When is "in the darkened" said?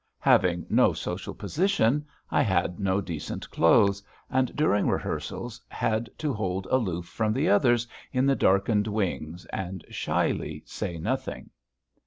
8.11-8.87